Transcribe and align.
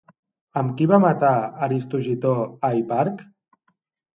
Amb 0.61 0.71
qui 0.79 0.87
va 0.91 0.99
matar 1.03 1.33
Aristogitó 1.67 2.33
a 2.71 2.73
Hiparc? 2.79 3.23